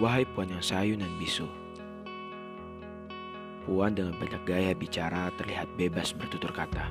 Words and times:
Wahai 0.00 0.24
puan 0.24 0.48
yang 0.48 0.64
sayu 0.64 0.96
dan 0.96 1.12
bisu. 1.20 1.44
Puan 3.68 3.92
dengan 3.92 4.16
banyak 4.16 4.40
gaya 4.48 4.72
bicara 4.72 5.28
terlihat 5.36 5.68
bebas 5.76 6.16
bertutur 6.16 6.56
kata. 6.56 6.88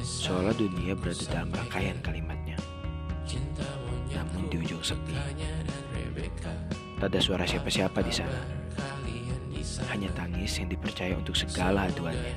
Seolah 0.00 0.56
dunia 0.56 0.96
berada 0.96 1.20
dalam 1.28 1.52
rangkaian 1.52 2.00
kalimatnya. 2.00 2.56
Namun 4.16 4.48
di 4.48 4.64
ujung 4.64 4.80
sepi, 4.80 5.12
tak 6.96 7.12
ada 7.12 7.20
suara 7.20 7.44
siapa-siapa 7.44 8.00
di 8.00 8.12
sana. 8.16 8.40
Hanya 9.92 10.08
tangis 10.16 10.56
yang 10.56 10.72
dipercaya 10.72 11.12
untuk 11.20 11.36
segala 11.36 11.92
aduannya. 11.92 12.32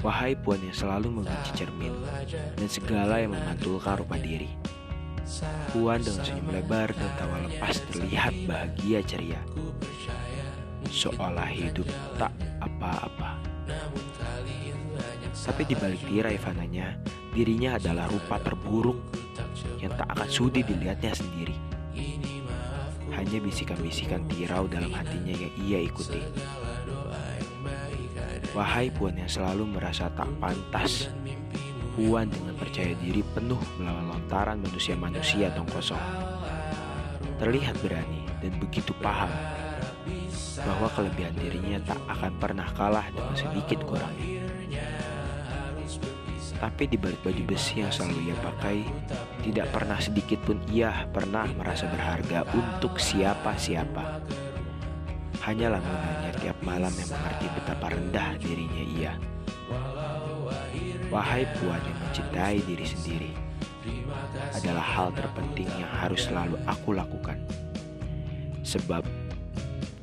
Wahai 0.00 0.32
puan 0.40 0.56
yang 0.64 0.72
selalu 0.72 1.20
membenci 1.20 1.52
cermin 1.52 1.92
dan 2.56 2.68
segala 2.72 3.20
yang 3.20 3.36
memantulkan 3.36 4.00
rupa 4.00 4.16
diri. 4.16 4.61
Puan 5.72 6.04
dengan 6.04 6.24
senyum 6.28 6.48
lebar 6.52 6.92
dan 6.92 7.10
tawa 7.16 7.36
lepas 7.48 7.80
terlihat 7.88 8.34
bahagia 8.44 9.00
ceria. 9.08 9.40
Seolah 10.92 11.48
hidup 11.48 11.88
tak 12.20 12.32
apa-apa. 12.60 13.40
Tapi 15.32 15.62
di 15.64 15.74
balik 15.74 16.04
tirai 16.04 16.36
fananya, 16.36 16.92
dirinya 17.32 17.80
adalah 17.80 18.06
rupa 18.12 18.36
terburuk 18.44 19.00
yang 19.80 19.96
tak 19.96 20.06
akan 20.12 20.28
sudi 20.28 20.60
dilihatnya 20.60 21.16
sendiri. 21.16 21.56
Hanya 23.16 23.38
bisikan-bisikan 23.40 24.28
tirau 24.28 24.68
dalam 24.68 24.92
hatinya 24.92 25.32
yang 25.32 25.54
ia 25.64 25.80
ikuti. 25.80 26.20
Wahai 28.52 28.92
puan 28.92 29.16
yang 29.16 29.32
selalu 29.32 29.64
merasa 29.64 30.12
tak 30.12 30.28
pantas 30.36 31.08
Puan 31.92 32.28
dengan 32.32 32.56
percaya 32.56 32.96
diri 32.96 33.20
penuh 33.36 33.60
melawan 33.76 34.16
lontaran 34.16 34.58
manusia-manusia 34.64 35.52
tong 35.52 35.68
kosong. 35.68 36.00
Terlihat 37.42 37.74
berani 37.82 38.22
dan 38.42 38.54
begitu 38.58 38.90
paham 39.02 39.30
Bahwa 40.62 40.86
kelebihan 40.94 41.34
dirinya 41.38 41.78
tak 41.86 41.98
akan 42.06 42.32
pernah 42.38 42.68
kalah 42.74 43.06
dengan 43.10 43.34
sedikit 43.34 43.82
kurangnya 43.82 44.46
Tapi 46.62 46.86
di 46.86 46.94
balik 46.94 47.18
baju 47.26 47.42
besi 47.46 47.82
yang 47.82 47.90
selalu 47.90 48.30
ia 48.30 48.36
pakai 48.38 48.86
Tidak 49.42 49.66
pernah 49.74 49.98
sedikit 49.98 50.38
pun 50.46 50.58
ia 50.70 51.06
pernah 51.10 51.50
merasa 51.58 51.90
berharga 51.90 52.46
untuk 52.54 53.02
siapa-siapa. 53.02 54.22
Hanyalah 55.42 55.82
munanya 55.82 56.30
tiap 56.38 56.54
malam 56.62 56.94
yang 56.94 57.10
mengerti 57.10 57.46
betapa 57.58 57.90
rendah 57.90 58.38
dirinya 58.38 58.82
ia. 58.86 59.31
Wahai 61.12 61.44
puan 61.60 61.76
yang 61.76 61.98
mencintai 62.08 62.64
diri 62.64 62.88
sendiri, 62.88 63.36
adalah 64.56 64.80
hal 64.80 65.08
terpenting 65.12 65.68
yang 65.76 65.92
harus 65.92 66.24
selalu 66.24 66.56
aku 66.64 66.96
lakukan. 66.96 67.36
Sebab, 68.64 69.04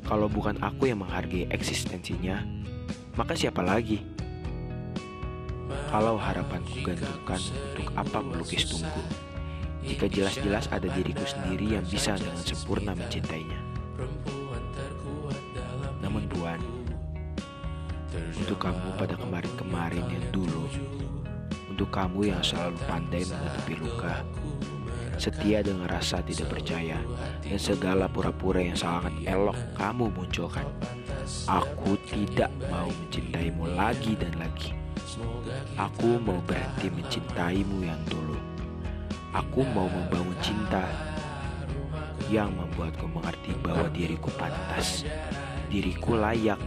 kalau 0.05 0.29
bukan 0.29 0.61
aku 0.61 0.85
yang 0.85 1.01
menghargai 1.01 1.49
eksistensinya, 1.49 2.45
maka 3.17 3.33
siapa 3.33 3.65
lagi? 3.65 4.05
Kalau 5.89 6.13
harapanku 6.13 6.77
gantungkan 6.85 7.41
untuk 7.41 7.89
apa 7.97 8.21
melukis 8.21 8.69
tunggu, 8.69 9.01
jika 9.81 10.05
jelas-jelas 10.05 10.69
ada 10.69 10.93
diriku 10.93 11.25
sendiri 11.25 11.73
yang 11.73 11.85
bisa 11.89 12.21
dengan 12.21 12.37
sempurna 12.37 12.93
mencintainya. 12.93 13.57
Untuk 18.49 18.65
kamu 18.65 18.89
pada 18.97 19.13
kemarin-kemarin 19.13 20.05
yang 20.09 20.25
dulu, 20.33 20.65
untuk 21.69 21.85
kamu 21.93 22.33
yang 22.33 22.41
selalu 22.41 22.81
pandai 22.89 23.21
menutupi 23.21 23.77
luka, 23.77 24.25
setia 25.21 25.61
dengan 25.61 25.85
rasa 25.85 26.17
tidak 26.25 26.57
percaya, 26.57 26.97
dan 27.45 27.61
segala 27.61 28.09
pura-pura 28.09 28.57
yang 28.57 28.73
sangat 28.73 29.13
elok 29.29 29.53
kamu 29.77 30.09
munculkan. 30.09 30.65
Aku 31.45 31.93
tidak 32.09 32.49
mau 32.73 32.89
mencintaimu 32.89 33.69
lagi 33.77 34.17
dan 34.17 34.33
lagi. 34.41 34.73
Aku 35.77 36.17
mau 36.17 36.41
berhenti 36.49 36.89
mencintaimu 36.89 37.85
yang 37.85 38.01
dulu. 38.09 38.41
Aku 39.37 39.61
mau 39.77 39.85
membangun 39.85 40.33
cinta 40.41 40.89
yang 42.33 42.49
membuatku 42.57 43.05
mengerti 43.13 43.53
bahwa 43.61 43.85
diriku 43.93 44.33
pantas 44.41 45.05
diriku 45.69 46.17
layak, 46.17 46.57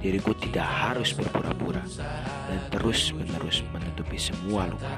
diriku 0.00 0.32
tidak 0.32 0.64
harus 0.64 1.12
berpura-pura 1.12 1.84
dan 2.48 2.60
terus-menerus 2.72 3.60
menutupi 3.68 4.16
semua 4.16 4.64
luka. 4.66 4.96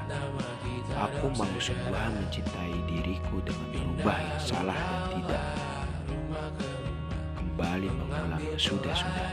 Aku 0.95 1.27
mau 1.35 1.51
sungguhan 1.59 2.15
mencintai 2.15 2.75
diriku 2.87 3.43
dengan 3.43 3.67
berubah 3.75 4.17
yang 4.17 4.39
salah 4.39 4.79
dan 4.79 5.01
tidak 5.19 5.43
kembali 7.35 7.87
mengulang 7.91 8.43
sudah-sudah. 8.55 9.27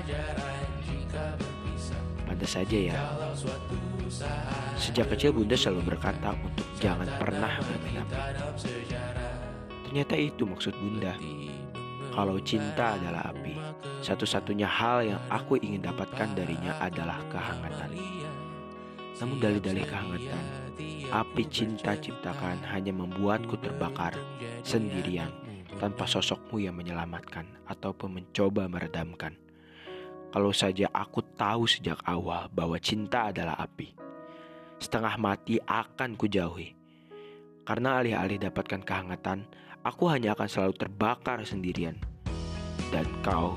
Pantas 2.26 2.50
saja 2.50 2.78
ya. 2.90 2.98
Sejak 4.74 5.06
kecil 5.14 5.30
Bunda 5.30 5.54
selalu 5.54 5.94
berkata 5.94 6.34
untuk 6.42 6.66
jangan 6.82 7.06
pernah 7.18 7.52
bermain 7.62 8.02
api. 8.02 8.22
Ternyata 9.86 10.14
itu 10.18 10.42
maksud 10.46 10.74
Bunda. 10.78 11.14
Kalau 12.10 12.36
cinta 12.42 12.98
adalah 12.98 13.30
api, 13.30 13.54
satu-satunya 14.02 14.66
hal 14.66 14.98
yang 15.06 15.22
aku 15.30 15.62
ingin 15.62 15.86
dapatkan 15.86 16.34
darinya 16.34 16.74
adalah 16.82 17.22
kehangatan. 17.30 17.90
Namun 19.22 19.36
dalih-dalih 19.38 19.86
kehangatan, 19.86 20.44
api 21.12 21.42
cinta 21.46 21.94
ciptakan 21.94 22.66
hanya 22.74 22.90
membuatku 22.90 23.54
terbakar 23.62 24.18
sendirian 24.66 25.30
tanpa 25.78 26.08
sosokmu 26.08 26.58
yang 26.58 26.74
menyelamatkan 26.74 27.46
ataupun 27.68 28.18
mencoba 28.18 28.66
meredamkan. 28.66 29.38
Kalau 30.30 30.50
saja 30.54 30.90
aku 30.90 31.22
tahu 31.36 31.66
sejak 31.66 32.02
awal 32.06 32.50
bahwa 32.50 32.78
cinta 32.82 33.30
adalah 33.30 33.54
api, 33.58 33.94
setengah 34.82 35.14
mati 35.14 35.62
akan 35.62 36.16
kujauhi. 36.18 36.79
Karena 37.64 38.00
alih-alih 38.00 38.40
dapatkan 38.50 38.82
kehangatan, 38.82 39.46
aku 39.84 40.10
hanya 40.10 40.32
akan 40.34 40.48
selalu 40.48 40.74
terbakar 40.80 41.44
sendirian. 41.44 41.96
Dan 42.90 43.06
kau 43.22 43.54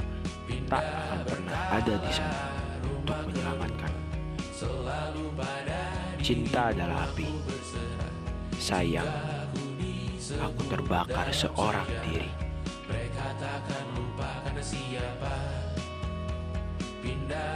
tak 0.69 0.85
akan 0.85 1.19
pernah 1.25 1.59
ada 1.73 1.93
di 1.97 2.11
sana 2.13 2.45
untuk 2.83 3.19
menyelamatkan. 3.29 3.91
Cinta 6.23 6.71
adalah 6.71 7.03
api. 7.11 7.27
Sayang, 8.55 9.11
aku 10.39 10.61
terbakar 10.71 11.27
seorang 11.35 11.89
diri. 12.07 12.31
Mereka 12.87 13.25
takkan 13.43 13.85
lupakan 13.91 14.55
siapa 14.63 15.35
pindah. 17.03 17.52